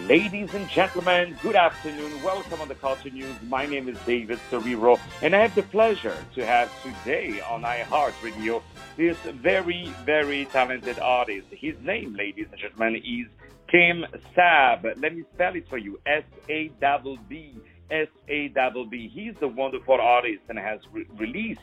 [0.00, 2.20] Ladies and gentlemen, good afternoon.
[2.20, 3.32] Welcome on the Culture News.
[3.44, 8.60] My name is David Cerrero, and I have the pleasure to have today on iHeartRadio
[8.96, 11.46] this very, very talented artist.
[11.52, 13.28] His name, ladies and gentlemen, is
[13.70, 14.04] Tim
[14.36, 15.00] Sabb.
[15.00, 17.54] Let me spell it for you S A B B
[17.88, 19.08] S A B B.
[19.08, 21.60] He's a wonderful artist and has re- released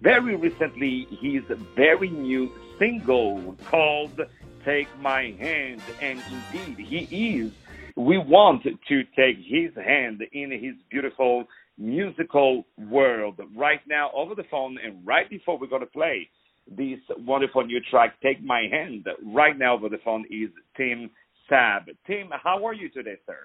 [0.00, 1.44] very recently his
[1.76, 4.20] very new single called
[4.64, 5.80] Take My Hand.
[6.00, 6.20] And
[6.52, 7.52] indeed, he is
[7.98, 11.44] we want to take his hand in his beautiful
[11.76, 13.40] musical world.
[13.56, 16.28] Right now over the phone and right before we're going to play
[16.70, 21.10] this wonderful new track take my hand right now over the phone is tim
[21.50, 21.86] Sabb.
[22.06, 23.38] tim how are you today sir?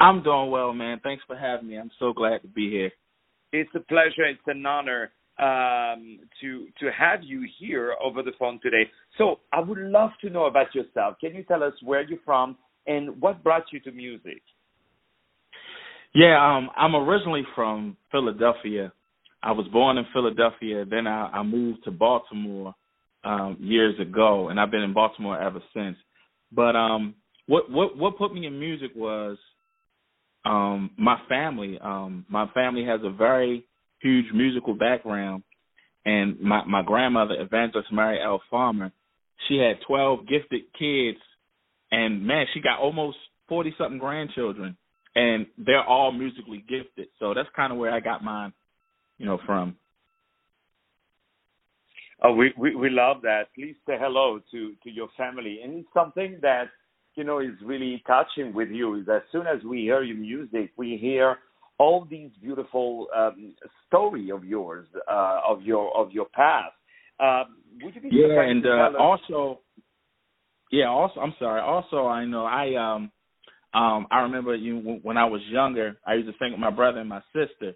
[0.00, 0.98] I'm doing well man.
[1.02, 1.78] Thanks for having me.
[1.78, 2.90] I'm so glad to be here.
[3.52, 4.24] It's a pleasure.
[4.24, 8.90] It's an honor um, to to have you here over the phone today.
[9.18, 11.16] So i would love to know about yourself.
[11.20, 14.42] Can you tell us where you're from and what brought you to music?
[16.14, 18.92] Yeah, um, I'm originally from Philadelphia.
[19.42, 20.84] I was born in Philadelphia.
[20.84, 22.74] Then I, I moved to Baltimore
[23.24, 25.96] um, years ago, and I've been in Baltimore ever since.
[26.52, 27.14] But um,
[27.46, 29.38] what what what put me in music was
[30.44, 31.78] um, my family.
[31.80, 33.64] Um, my family has a very
[34.00, 35.44] huge musical background,
[36.04, 38.42] and my my grandmother, Evangelist Mary L.
[38.50, 38.90] Farmer,
[39.48, 41.18] she had twelve gifted kids
[41.90, 43.16] and man, she got almost
[43.48, 44.76] forty something grandchildren,
[45.14, 47.08] and they're all musically gifted.
[47.18, 48.52] So that's kind of where I got mine,
[49.18, 49.76] you know, from.
[52.22, 53.44] Oh, we, we we love that.
[53.54, 56.64] Please say hello to to your family, and it's something that
[57.14, 58.96] you know is really touching with you.
[58.96, 61.38] Is as soon as we hear your music, we hear
[61.78, 63.54] all these beautiful um,
[63.86, 66.74] story of yours, uh, of your of your past.
[67.18, 69.60] Um, would you be yeah, and uh, also
[70.70, 71.60] yeah, also I'm sorry.
[71.60, 73.10] Also, I know I um
[73.74, 77.00] um I remember you when I was younger, I used to sing with my brother
[77.00, 77.74] and my sister,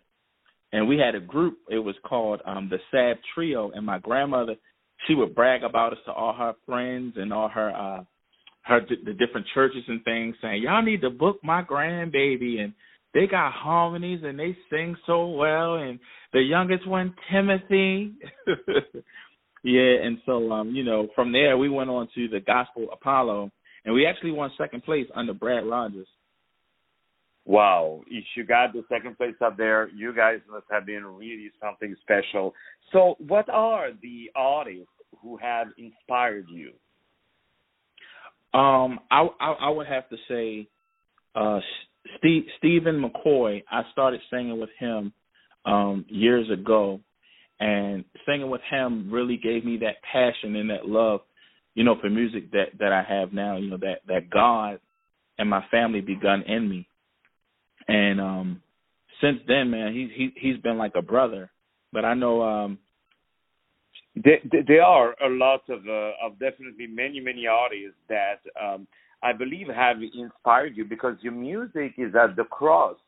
[0.73, 1.59] and we had a group.
[1.69, 4.57] It was called um the Sad Trio, and my grandmother
[5.07, 8.05] she would brag about us to all her friends and all her uh
[8.63, 12.73] her the different churches and things, saying y'all need to book my grandbaby and
[13.13, 15.99] they got harmonies and they sing so well and
[16.33, 18.13] the youngest one Timothy
[19.65, 23.51] Yeah, and so um, you know, from there we went on to the Gospel Apollo,
[23.87, 26.07] and we actually won second place under Brad Rogers.
[27.47, 31.51] Wow, if you got the second place up there, you guys must have been really
[31.63, 32.55] something special.
[32.93, 34.87] So, what are the artists
[35.23, 36.73] who have inspired you?
[38.53, 40.69] Um, I I, I would have to say,
[41.35, 41.61] uh,
[42.19, 43.65] Steve, Stephen McCoy.
[43.71, 45.15] I started singing with him
[45.65, 47.01] um years ago
[47.65, 51.21] and singing with him really gave me that passion and that love,
[51.75, 53.57] you know, for music that that I have now.
[53.57, 54.79] You know that that God
[55.39, 56.87] and my family begun in me,
[57.89, 58.63] and um
[59.23, 61.51] since then, man, he he he's been like a brother.
[61.91, 62.79] But I know um
[64.15, 68.87] there, there are a lot of uh, of definitely many many artists that um
[69.23, 72.99] I believe have inspired you because your music is at the cross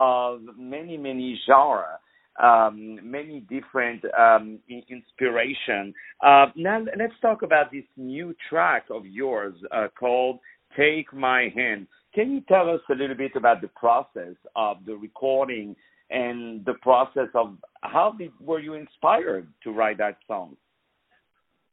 [0.00, 2.00] of many many genres
[2.42, 5.92] um, many different um, inspiration.
[6.24, 10.38] Uh, now let's talk about this new track of yours uh, called
[10.76, 14.96] "Take My Hand." Can you tell us a little bit about the process of the
[14.96, 15.76] recording
[16.10, 20.56] and the process of how did, were you inspired to write that song?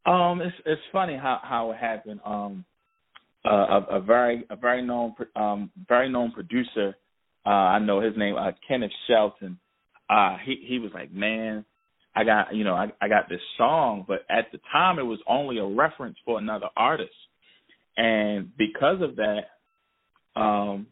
[0.06, 2.20] Um, it's it's funny how how it happened.
[2.26, 2.66] Um,
[3.44, 6.96] uh, a, a very a very known um very known producer.
[7.46, 9.60] Uh, I know his name uh, Kenneth Shelton
[10.10, 11.66] uh he he was like, Man,
[12.16, 15.20] I got you know, I, I got this song, but at the time it was
[15.28, 17.12] only a reference for another artist.
[17.98, 20.88] And because of that, um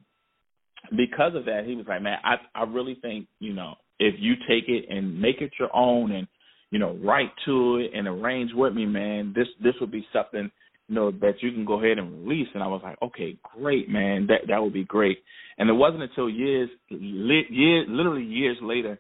[0.96, 4.34] because of that, he was like, Man, I I really think, you know, if you
[4.48, 6.28] take it and make it your own and,
[6.72, 10.52] you know, write to it and arrange with me, man, this this would be something
[10.88, 12.48] you know that you can go ahead and release.
[12.54, 14.28] And i was like okay great man.
[14.28, 15.20] That that would be great.
[15.58, 19.00] And it wasn't until years li- years literally years later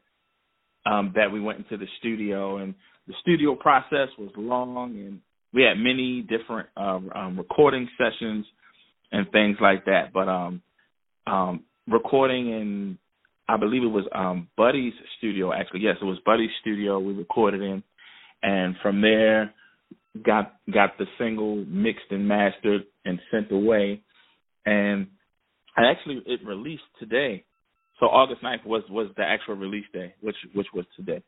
[0.85, 2.73] um that we went into the studio and
[3.07, 5.19] the studio process was long and
[5.53, 8.45] we had many different um, um recording sessions
[9.11, 10.11] and things like that.
[10.13, 10.61] But um
[11.27, 12.97] um recording in
[13.47, 15.81] i believe it was um buddy's studio actually.
[15.81, 17.83] Yes it was buddy's studio we recorded in.
[18.41, 19.53] And from there
[20.21, 24.01] got got the single mixed and mastered and sent away.
[24.65, 25.07] And
[25.77, 27.45] actually it released today.
[27.99, 31.21] So August 9th was was the actual release day, which which was today.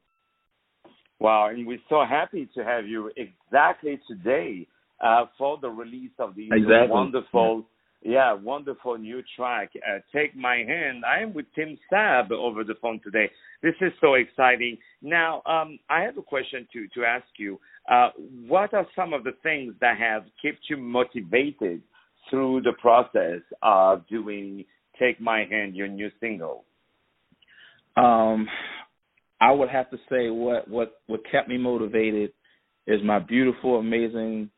[1.19, 4.67] Wow, and we're so happy to have you exactly today
[5.03, 6.89] uh, for the release of these exactly.
[6.89, 7.65] wonderful
[8.01, 9.71] Yeah, wonderful new track.
[9.75, 11.03] Uh, Take My Hand.
[11.06, 13.31] I am with Tim Sabb over the phone today.
[13.63, 14.77] This is so exciting.
[15.01, 17.59] Now, um, I have a question to to ask you.
[17.89, 18.09] Uh,
[18.47, 21.81] what are some of the things that have kept you motivated
[22.29, 24.65] through the process of doing
[25.00, 26.63] "Take My Hand," your new single?
[27.97, 28.47] Um,
[29.39, 32.31] I would have to say what what what kept me motivated
[32.88, 34.50] is my beautiful, amazing,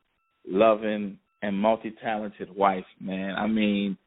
[0.48, 2.86] loving, and multi-talented wife.
[3.00, 3.98] Man, I mean,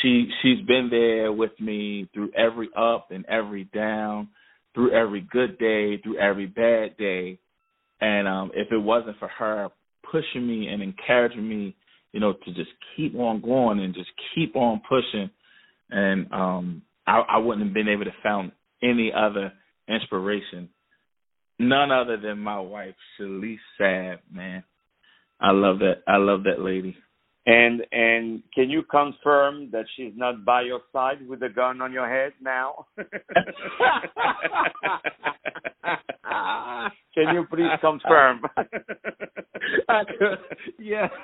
[0.00, 4.28] she she's been there with me through every up and every down,
[4.74, 7.38] through every good day, through every bad day.
[8.00, 9.68] And um if it wasn't for her
[10.10, 11.74] pushing me and encouraging me,
[12.12, 15.30] you know, to just keep on going and just keep on pushing
[15.92, 18.52] and um I, I wouldn't have been able to found
[18.82, 19.52] any other
[19.88, 20.68] inspiration.
[21.58, 24.62] None other than my wife, Shalise Sabb, man.
[25.40, 26.02] I love that.
[26.06, 26.96] I love that lady.
[27.44, 31.92] And and can you confirm that she's not by your side with a gun on
[31.92, 32.86] your head now?
[37.14, 38.42] can you please confirm?
[40.78, 41.08] yeah.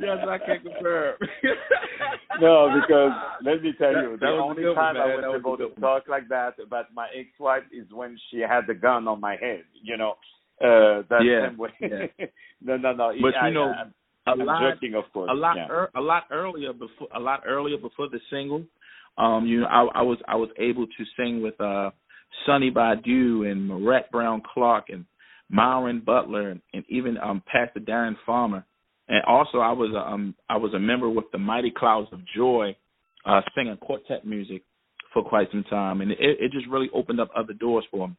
[0.00, 1.14] yes, I can confirm.
[2.40, 3.12] no, because
[3.44, 5.16] let me tell you, That- the that only good, time I man.
[5.16, 5.74] was That was able good.
[5.74, 9.36] to talk like that about my ex-wife is when she had the gun on my
[9.36, 9.64] head.
[9.82, 10.12] You know,
[10.60, 11.70] uh, that Yeah, same way.
[11.80, 12.26] yeah.
[12.62, 13.12] no, no, no.
[13.20, 15.30] But I, you know, I, a I'm lot joking, of course.
[15.32, 15.66] a lot yeah.
[15.68, 18.62] ear a lot earlier before a lot earlier before the single
[19.16, 21.90] um you know I, I was I was able to sing with uh
[22.44, 25.06] Sonny Badu and Marette Brown Clark and
[25.48, 28.66] Myron Butler and, and even um Pastor Darren Farmer
[29.08, 32.20] and also I was a, um I was a member with the Mighty Clouds of
[32.36, 32.76] Joy
[33.24, 34.62] uh singing quartet music
[35.12, 38.14] for quite some time and it it just really opened up other doors for me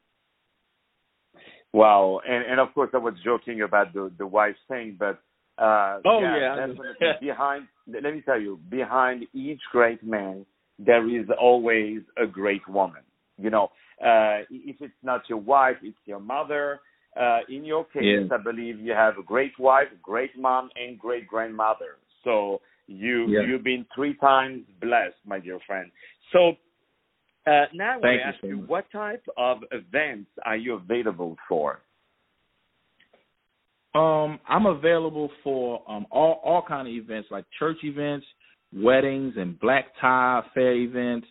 [1.71, 5.19] Wow, and and of course I was joking about the the wife thing, but
[5.61, 6.73] uh, Oh, yeah, yeah, I know.
[6.73, 7.67] definitely behind.
[7.87, 10.45] Let me tell you, behind each great man,
[10.79, 13.03] there is always a great woman.
[13.37, 13.65] You know,
[14.03, 16.79] uh, if it's not your wife, it's your mother.
[17.17, 18.03] Uh, in your case.
[18.31, 21.97] I believe you have a great wife, great mom, and great grandmother.
[22.23, 25.91] So you you've been three times blessed, my dear friend.
[26.31, 26.51] So
[27.47, 28.69] uh, now I Thank to you ask so you, much.
[28.69, 31.81] what type of events are you available for?
[33.95, 38.25] Um, I'm available for um all all kind of events like church events,
[38.71, 41.27] weddings, and black tie fair events,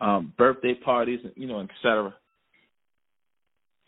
[0.00, 2.12] um, birthday parties, you know, et cetera.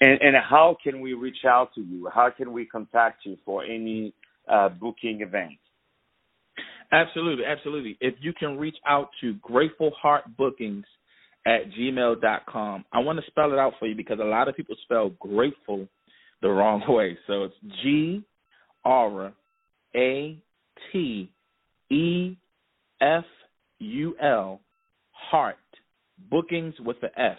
[0.03, 2.09] And, and how can we reach out to you?
[2.13, 4.13] How can we contact you for any
[4.49, 5.53] uh, booking event?
[6.91, 7.97] Absolutely, absolutely.
[8.01, 10.85] If you can reach out to Grateful Heart Bookings
[11.47, 12.85] at gmail.com.
[12.93, 15.89] I want to spell it out for you because a lot of people spell grateful
[16.41, 17.17] the wrong way.
[17.27, 18.23] So it's G
[18.85, 19.33] R
[19.95, 20.39] A
[20.93, 21.31] T
[21.91, 22.37] E
[23.01, 23.25] F
[23.79, 24.61] U L
[25.13, 25.57] Heart
[26.31, 27.39] Bookings with the S,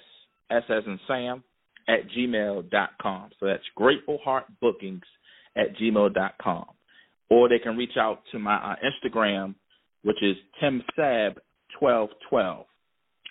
[0.49, 1.43] S as in Sam,
[1.87, 3.29] at gmail.com.
[3.39, 5.03] So that's gratefulheartbookings Heart Bookings
[5.55, 6.65] at gmail.com.
[7.29, 9.55] Or they can reach out to my uh, Instagram,
[10.03, 12.65] which is TimSab1212,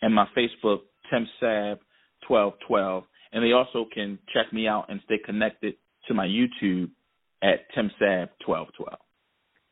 [0.02, 0.80] and my Facebook,
[1.12, 3.04] TimSab1212.
[3.32, 5.74] And they also can check me out and stay connected
[6.08, 6.90] to my YouTube
[7.42, 8.96] at TimSab1212.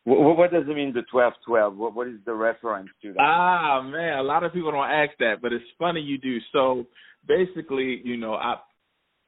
[0.05, 1.77] What, what does it mean, the 1212?
[1.77, 3.21] What, what is the reference to that?
[3.21, 6.39] Ah man, a lot of people don't ask that, but it's funny you do.
[6.53, 6.87] So
[7.29, 8.57] basically, you know, I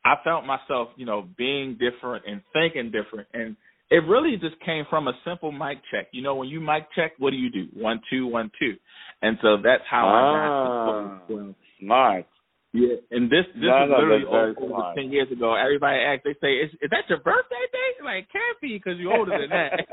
[0.05, 3.57] I felt myself, you know, being different and thinking different, and
[3.91, 6.09] it really just came from a simple mic check.
[6.13, 7.69] You know, when you mic check, what do you do?
[7.75, 8.75] One two one two,
[9.21, 11.27] and so that's how I Ah.
[11.29, 11.29] got.
[11.29, 12.27] to Smart.
[12.73, 15.55] Yeah, and this this No, is no, literally over, over ten years ago.
[15.55, 19.17] Everybody asks, they say, "Is, is that your birthday date?" Like, can't be because you're
[19.17, 19.87] older than that.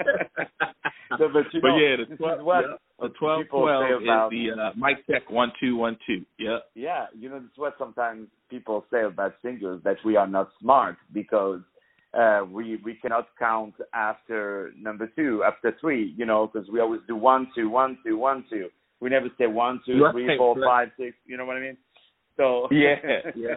[1.20, 2.76] No, but you know, yeah, the this is twelve, what yeah,
[3.08, 6.24] the twelve people twelve is about- the uh, mic check one two one two.
[6.38, 6.60] Yeah.
[6.76, 10.50] yeah, you know, this is what sometimes people say about singers that we are not
[10.62, 11.62] smart because
[12.14, 17.02] uh, we we cannot count after number two, after three, you know, because we always
[17.08, 18.70] do one two, one two, one two.
[19.02, 20.68] We never say one two, Right, three, four, right.
[20.68, 21.18] five, six.
[21.26, 21.78] You know what I mean?
[22.38, 22.96] So Yeah,
[23.36, 23.56] yeah.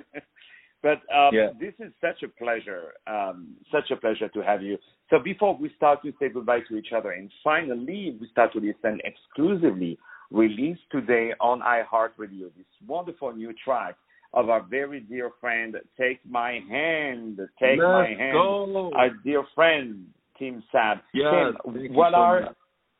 [0.83, 1.51] But um, Yeah.
[1.59, 4.79] this is such a pleasure, um, such a pleasure to have you.
[5.11, 8.61] So before we start to say goodbye to each other, and finally we start to
[8.61, 9.99] listen exclusively,
[10.31, 13.97] released today on iHeartRadio, this wonderful new track
[14.35, 18.91] of our very dear friend, Take My Hand, Take Let's My Hand, go.
[18.97, 20.07] our dear friend,
[20.39, 21.01] Tim Sabb.
[21.13, 22.57] Yes, Tim, what so are much.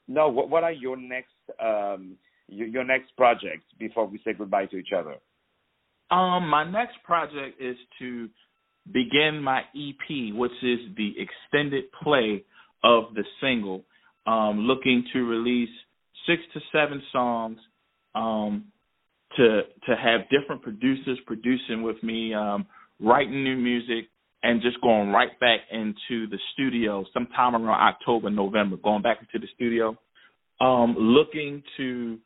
[0.09, 2.17] no, what, what are your next um,
[2.49, 5.17] your, your next projects before we say goodbye to each other?
[6.11, 8.29] Um, my next project is to
[8.91, 12.45] begin my EP, which is the extended play
[12.85, 13.85] of the single.
[14.27, 15.71] Um, looking to release
[16.27, 17.59] six to seven songs
[18.15, 18.67] um,
[19.37, 22.67] to to have different producers producing with me, um,
[23.01, 24.09] writing new music,
[24.43, 29.45] and just going right back into the studio sometime around October, November, going back into
[29.45, 29.97] the studio,
[30.61, 32.19] um, looking to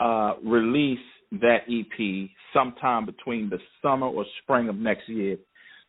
[0.00, 0.98] uh, release
[1.32, 5.36] that EP sometime between the summer or spring of next year.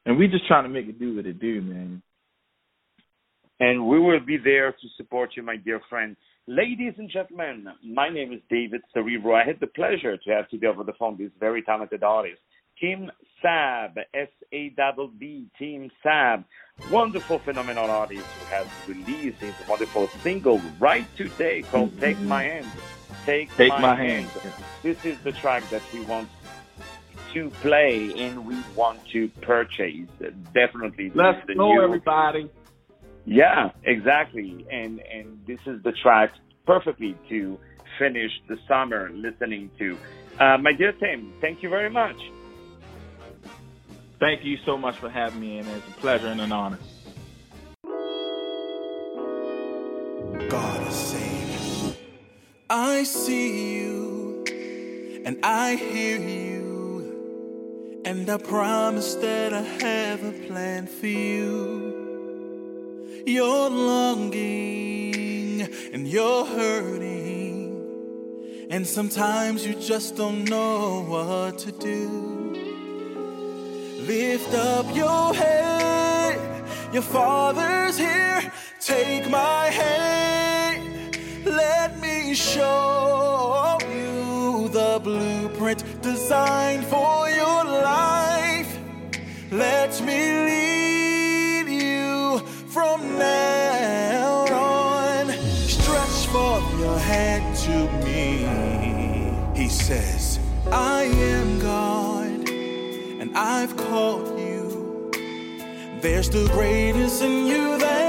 [0.06, 2.02] And we're just trying to make it do what it do, man.
[3.60, 6.16] And we will be there to support you, my dear friend.
[6.48, 9.36] Ladies and gentlemen, my name is David Cerebro.
[9.36, 12.40] I had the pleasure to have today over the phone this very talented artist,
[12.80, 13.12] Tim
[13.44, 16.46] Sabb, S-A-B-B, Tim Sabb.
[16.92, 22.00] wonderful phenomenal artist who has released his wonderful single right today called.
[22.00, 22.68] Take My Hand.
[23.28, 24.26] Take, Take My, my hand.
[24.28, 24.54] hand.
[24.84, 26.30] This is the track that we want
[27.34, 30.08] to play and we want to purchase.
[30.54, 31.12] Definitely.
[31.14, 31.84] Let's go, new...
[31.84, 32.50] everybody.
[33.26, 34.66] Yeah, exactly.
[34.72, 36.32] And and this is the track
[36.66, 37.60] perfectly to
[38.00, 39.98] finish the summer listening to.
[40.40, 42.16] Uh, my dear Tim, thank you very much.
[44.22, 46.80] Thank you so much for having me, and it's a pleasure and an honor.
[53.08, 54.44] See you,
[55.26, 61.94] and I hear you, and I promise that I have a plan for you.
[63.26, 72.36] You're longing, and you're hurting, and sometimes you just don't know what to do.
[74.02, 76.40] Lift up your head,
[76.94, 78.52] your father's here.
[78.80, 80.27] Take my hand,
[82.38, 88.78] show you the blueprint designed for your life.
[89.52, 95.32] Let me lead you from now on.
[95.68, 98.46] Stretch forth your hand to me.
[99.60, 100.40] He says,
[100.72, 105.12] I am God and I've called you.
[106.02, 108.07] There's the greatness in you that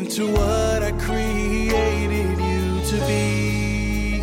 [0.00, 4.22] into what I created you to be.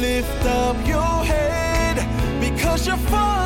[0.00, 1.96] Lift up your head
[2.40, 3.41] because you're.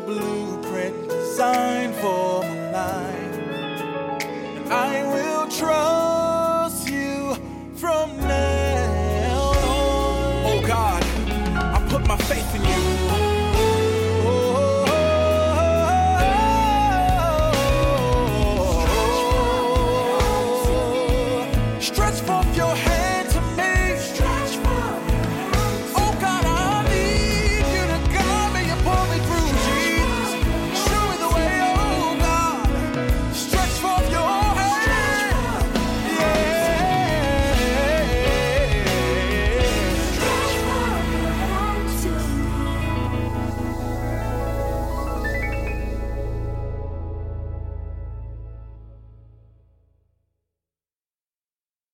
[0.00, 4.70] Blueprint designed for my life.
[4.70, 5.13] I.